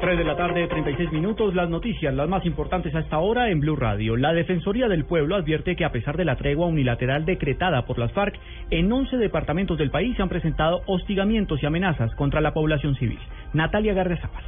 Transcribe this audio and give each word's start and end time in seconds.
3 0.00 0.16
de 0.16 0.24
la 0.24 0.36
tarde, 0.36 0.66
36 0.68 1.10
minutos. 1.12 1.54
Las 1.54 1.68
noticias, 1.68 2.14
las 2.14 2.28
más 2.28 2.44
importantes 2.46 2.94
a 2.94 3.00
esta 3.00 3.18
hora 3.18 3.50
en 3.50 3.60
Blue 3.60 3.74
Radio. 3.74 4.16
La 4.16 4.32
Defensoría 4.32 4.88
del 4.88 5.04
Pueblo 5.04 5.34
advierte 5.34 5.74
que 5.74 5.84
a 5.84 5.90
pesar 5.90 6.16
de 6.16 6.24
la 6.24 6.36
tregua 6.36 6.66
unilateral 6.66 7.24
decretada 7.24 7.84
por 7.84 7.98
las 7.98 8.12
FARC, 8.12 8.38
en 8.70 8.92
11 8.92 9.16
departamentos 9.16 9.76
del 9.76 9.90
país 9.90 10.16
se 10.16 10.22
han 10.22 10.28
presentado 10.28 10.82
hostigamientos 10.86 11.62
y 11.62 11.66
amenazas 11.66 12.14
contra 12.14 12.40
la 12.40 12.54
población 12.54 12.94
civil. 12.94 13.18
Natalia 13.52 13.94
Gardezábal. 13.94 14.44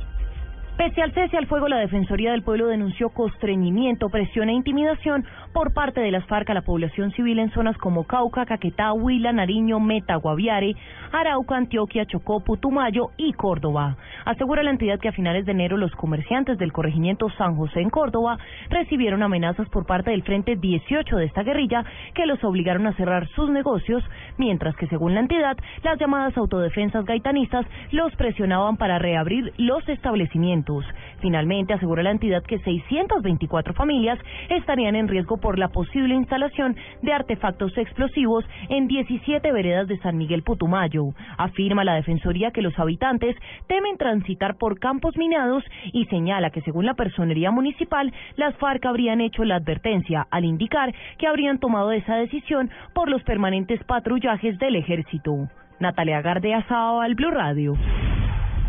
Pese 0.81 1.03
al 1.03 1.13
cese 1.13 1.37
al 1.37 1.47
fuego, 1.47 1.69
la 1.69 1.77
Defensoría 1.77 2.31
del 2.31 2.43
Pueblo 2.43 2.69
denunció 2.69 3.11
constreñimiento, 3.11 4.09
presión 4.09 4.49
e 4.49 4.55
intimidación 4.55 5.27
por 5.53 5.75
parte 5.75 6.01
de 6.01 6.11
las 6.11 6.25
FARC 6.25 6.49
a 6.49 6.55
la 6.55 6.63
población 6.63 7.13
civil 7.13 7.39
en 7.39 7.51
zonas 7.51 7.77
como 7.77 8.05
Cauca, 8.05 8.47
Caquetá, 8.47 8.95
Huila, 8.95 9.31
Nariño, 9.31 9.79
Meta, 9.79 10.17
Guaviare, 10.17 10.75
Arauca, 11.13 11.59
Antioquia, 11.59 12.07
Chocó, 12.07 12.41
Putumayo 12.41 13.11
y 13.19 13.35
Córdoba. 13.35 13.99
Asegura 14.25 14.63
la 14.63 14.71
entidad 14.71 14.99
que 14.99 15.09
a 15.09 15.13
finales 15.13 15.47
de 15.47 15.53
enero 15.53 15.77
los 15.77 15.93
comerciantes 15.93 16.59
del 16.59 16.73
corregimiento 16.73 17.31
San 17.39 17.57
José 17.57 17.81
en 17.81 17.91
Córdoba 17.91 18.39
recibieron 18.69 19.23
amenazas 19.23 19.69
por 19.69 19.87
parte 19.87 20.11
del 20.11 20.23
Frente 20.23 20.57
18 20.57 21.17
de 21.17 21.25
esta 21.25 21.43
guerrilla 21.43 21.85
que 22.15 22.27
los 22.27 22.43
obligaron 22.45 22.87
a 22.87 22.95
cerrar 22.95 23.29
sus 23.29 23.51
negocios, 23.51 24.03
mientras 24.37 24.77
que 24.77 24.87
según 24.89 25.15
la 25.15 25.21
entidad, 25.21 25.57
las 25.83 25.99
llamadas 25.99 26.37
autodefensas 26.37 27.05
gaitanistas 27.05 27.67
los 27.93 28.15
presionaban 28.17 28.77
para 28.77 28.99
reabrir 28.99 29.53
los 29.57 29.89
establecimientos. 29.89 30.85
Finalmente, 31.21 31.73
asegura 31.73 32.03
la 32.03 32.11
entidad 32.11 32.43
que 32.43 32.59
624 32.61 33.75
familias 33.75 34.19
estarían 34.49 34.97
en 34.97 35.09
riesgo 35.09 35.37
por 35.37 35.59
la 35.59 35.69
posible 35.69 36.15
instalación 36.15 36.77
de 37.03 37.13
artefactos 37.13 37.77
explosivos 37.77 38.45
en 38.69 38.89
17 38.89 39.53
veredas 39.53 39.87
de 39.89 39.99
San 39.99 40.17
Miguel 40.17 40.43
Putumayo. 40.43 41.09
Afirma 41.37 41.85
la 41.85 41.95
Defensoría 41.95 42.51
que 42.51 42.63
los 42.63 42.79
habitantes 42.79 43.37
temen 43.67 43.97
transitar 43.99 44.57
por 44.57 44.79
campos 44.79 45.17
minados 45.17 45.65
y 45.93 46.07
señala 46.07 46.51
que 46.51 46.63
según 46.63 46.87
la 46.87 46.95
personería 46.95 47.51
municipal, 47.51 48.13
las 48.37 48.57
FARC 48.57 48.87
habrían 48.87 49.21
hecho 49.21 49.45
la 49.45 49.57
advertencia 49.57 50.27
al 50.31 50.45
indicar 50.45 50.95
que 51.19 51.27
habrían 51.27 51.59
tomado 51.59 51.93
esa 51.93 52.17
decisión 52.17 52.71
por 52.95 53.09
los 53.09 53.23
permanentes 53.23 53.83
patrullajes 53.85 54.59
del 54.59 54.77
ejército. 54.77 55.49
Natalia 55.81 56.21
Gardea 56.21 56.65
al 56.69 57.15
Blue 57.15 57.31
Radio. 57.31 57.75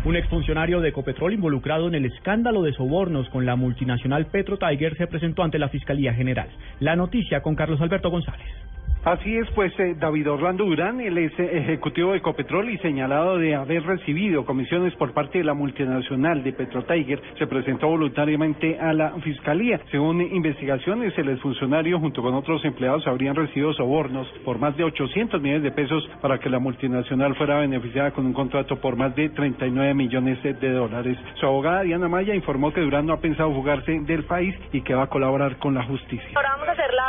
Un 0.04 0.16
exfuncionario 0.16 0.80
de 0.80 0.88
Ecopetrol 0.88 1.32
involucrado 1.32 1.86
en 1.86 1.94
el 1.94 2.06
escándalo 2.06 2.62
de 2.62 2.72
sobornos 2.72 3.28
con 3.28 3.46
la 3.46 3.54
multinacional 3.54 4.26
Petro 4.26 4.58
Tiger 4.58 4.96
se 4.96 5.06
presentó 5.06 5.44
ante 5.44 5.60
la 5.60 5.68
Fiscalía 5.68 6.12
General. 6.12 6.48
La 6.80 6.96
noticia 6.96 7.40
con 7.40 7.54
Carlos 7.54 7.80
Alberto 7.80 8.10
González. 8.10 8.61
Así 9.04 9.36
es, 9.36 9.50
pues 9.50 9.72
eh, 9.80 9.96
David 9.98 10.30
Orlando 10.30 10.64
Durán, 10.64 11.00
el 11.00 11.18
ex 11.18 11.36
ejecutivo 11.36 12.12
de 12.12 12.18
Ecopetrol 12.18 12.70
y 12.70 12.78
señalado 12.78 13.36
de 13.36 13.56
haber 13.56 13.82
recibido 13.82 14.44
comisiones 14.44 14.94
por 14.94 15.12
parte 15.12 15.38
de 15.38 15.44
la 15.44 15.54
multinacional 15.54 16.44
de 16.44 16.52
Petro 16.52 16.84
Tiger, 16.84 17.20
se 17.36 17.48
presentó 17.48 17.88
voluntariamente 17.88 18.78
a 18.78 18.92
la 18.92 19.10
fiscalía. 19.24 19.80
Según 19.90 20.20
investigaciones, 20.20 21.18
el 21.18 21.30
exfuncionario 21.30 21.98
junto 21.98 22.22
con 22.22 22.34
otros 22.34 22.64
empleados 22.64 23.04
habrían 23.08 23.34
recibido 23.34 23.72
sobornos 23.72 24.28
por 24.44 24.60
más 24.60 24.76
de 24.76 24.84
800 24.84 25.42
millones 25.42 25.64
de 25.64 25.72
pesos 25.72 26.08
para 26.20 26.38
que 26.38 26.48
la 26.48 26.60
multinacional 26.60 27.34
fuera 27.34 27.58
beneficiada 27.58 28.12
con 28.12 28.24
un 28.24 28.32
contrato 28.32 28.76
por 28.76 28.94
más 28.94 29.16
de 29.16 29.30
39 29.30 29.94
millones 29.94 30.40
de 30.44 30.70
dólares. 30.70 31.18
Su 31.40 31.46
abogada 31.46 31.82
Diana 31.82 32.06
Maya 32.06 32.36
informó 32.36 32.72
que 32.72 32.80
Durán 32.80 33.06
no 33.06 33.14
ha 33.14 33.20
pensado 33.20 33.52
fugarse 33.52 33.98
del 34.06 34.22
país 34.26 34.54
y 34.72 34.82
que 34.82 34.94
va 34.94 35.02
a 35.02 35.08
colaborar 35.08 35.56
con 35.56 35.74
la 35.74 35.82
justicia. 35.82 36.30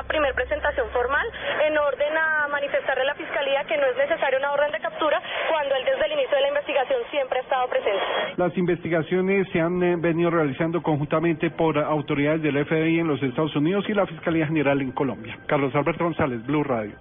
Primera 0.08 0.34
presentación 0.34 0.88
formal 0.90 1.26
en 1.66 1.78
orden 1.78 2.18
a 2.18 2.48
manifestarle 2.48 3.04
a 3.04 3.06
la 3.06 3.16
Fiscalía 3.16 3.64
que 3.66 3.78
no 3.78 3.86
es 3.88 3.98
necesaria 3.98 4.38
una 4.40 4.52
orden 4.52 4.72
de 4.72 4.80
captura 4.80 5.22
cuando 5.50 5.76
él 5.76 5.86
desde 5.86 6.06
el 6.06 6.12
inicio 6.14 6.36
de 6.36 6.42
la 6.42 6.48
investigación 6.50 7.02
siempre 7.12 7.40
ha 7.40 7.42
estado 7.42 7.68
presente. 7.68 8.04
Las 8.38 8.58
investigaciones 8.58 9.48
se 9.52 9.62
han 9.62 9.82
eh, 9.84 9.96
venido 9.98 10.30
realizando 10.30 10.82
conjuntamente 10.82 11.52
por 11.52 11.78
autoridades 11.78 12.42
del 12.42 12.66
FBI 12.66 13.00
en 13.00 13.08
los 13.08 13.22
Estados 13.22 13.56
Unidos 13.56 13.86
y 13.88 13.94
la 13.94 14.06
Fiscalía 14.06 14.48
General 14.48 14.80
en 14.82 14.92
Colombia. 14.92 15.38
Carlos 15.48 15.74
Alberto 15.76 16.04
González, 16.04 16.46
Blue 16.46 16.64
Radio. 16.64 16.96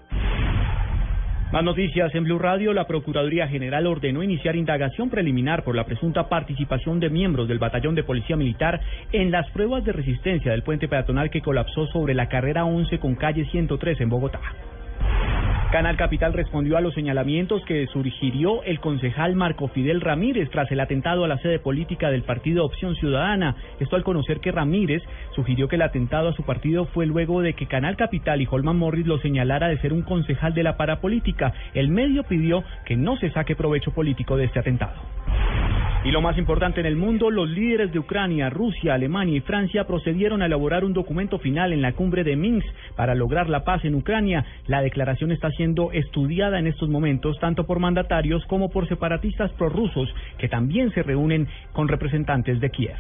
Más 1.53 1.63
noticias 1.63 2.15
en 2.15 2.25
Blue 2.25 2.39
Radio. 2.39 2.73
La 2.73 2.87
Procuraduría 2.87 3.47
General 3.47 3.87
ordenó 3.87 4.23
iniciar 4.23 4.57
indagación 4.57 5.11
preliminar 5.11 5.65
por 5.65 5.77
la 5.77 5.85
presunta 5.85 6.27
participación 6.27 6.99
de 6.99 7.11
miembros 7.11 7.47
del 7.47 7.59
Batallón 7.59 7.95
de 7.95 8.05
Policía 8.05 8.37
Militar 8.37 8.81
en 9.13 9.31
las 9.31 9.51
pruebas 9.51 9.85
de 9.85 9.93
resistencia 9.93 10.51
del 10.51 10.63
puente 10.63 10.89
peatonal 10.89 11.29
que 11.29 11.43
colapsó 11.43 11.87
sobre 11.89 12.15
la 12.15 12.31
carrera 12.31 12.65
11 12.65 12.99
con 12.99 13.17
calle 13.17 13.45
103 13.51 14.01
en 14.01 14.09
Bogotá. 14.09 14.41
Canal 15.73 15.97
Capital 15.97 16.35
respondió 16.35 16.77
a 16.77 16.83
los 16.83 16.93
señalamientos 16.93 17.65
que 17.65 17.87
sugirió 17.87 18.63
el 18.65 18.79
concejal 18.79 19.35
Marco 19.35 19.69
Fidel 19.69 20.03
Ramírez 20.03 20.51
tras 20.51 20.71
el 20.71 20.81
atentado 20.81 21.25
a 21.25 21.29
la 21.29 21.39
sede 21.39 21.61
política 21.61 22.11
del 22.11 22.25
partido 22.25 22.67
Opción 22.67 22.95
Ciudadana. 22.95 23.57
Esto 23.81 23.97
al 23.97 24.05
conocer 24.05 24.41
que 24.41 24.53
Ramírez 24.53 25.03
sugirió 25.35 25.69
que 25.69 25.77
el 25.77 25.83
atentado 25.83 26.29
a 26.29 26.35
su 26.35 26.43
partido 26.43 26.85
fue 26.85 27.07
luego 27.07 27.41
de 27.41 27.55
que 27.55 27.69
Canal 27.69 27.97
Capital 27.97 28.43
y 28.43 28.49
Holman 28.51 28.77
Morris 28.77 29.07
lo 29.07 29.19
señalara 29.21 29.69
de 29.69 29.79
ser 29.79 29.95
un 29.95 30.03
concejal 30.03 30.53
de 30.53 30.63
la 30.63 30.77
parapolítica. 30.77 31.55
El 31.73 31.89
medio 31.89 32.25
pidió 32.25 32.63
que 32.85 32.97
no 32.97 33.17
se 33.17 33.31
saque 33.31 33.57
provecho 33.57 33.93
político 33.95 34.37
de 34.37 34.45
este 34.45 34.59
atentado. 34.59 35.01
Y 36.05 36.11
lo 36.11 36.21
más 36.21 36.37
importante 36.37 36.81
en 36.81 36.87
el 36.87 36.97
mundo, 36.97 37.31
los 37.31 37.49
líderes 37.49 37.93
de 37.93 38.01
Ucrania, 38.01 38.51
Rusia, 38.51 38.95
Alemania 38.95 39.37
y 39.37 39.41
Francia 39.41 39.87
procedieron 39.87 40.43
a 40.43 40.47
elaborar 40.47 40.85
un 40.85 40.93
documento 40.93 41.39
final 41.39 41.73
en 41.73 41.81
la 41.81 41.93
cumbre 41.93 42.25
de 42.25 42.35
Minsk 42.35 42.67
para 42.97 43.15
lograr 43.15 43.49
la 43.49 43.63
paz 43.63 43.85
en 43.85 43.95
Ucrania. 43.95 44.45
La 44.67 44.83
declaración 44.83 45.31
está 45.31 45.51
siendo 45.51 45.93
estudiada 45.93 46.59
en 46.59 46.67
estos 46.67 46.89
momentos 46.89 47.39
tanto 47.39 47.67
por 47.67 47.79
mandatarios 47.79 48.45
como 48.47 48.69
por 48.69 48.89
separatistas 48.89 49.53
prorrusos 49.53 50.13
que 50.39 50.49
también 50.49 50.91
se 50.91 51.05
reúnen 51.05 51.47
con 51.73 51.87
representantes 51.87 52.59
de 52.61 52.71
Kiev. 52.71 52.97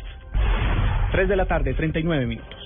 3 1.10 1.28
de 1.28 1.36
la 1.36 1.46
tarde, 1.46 1.74
39 1.74 2.26
minutos. 2.26 2.61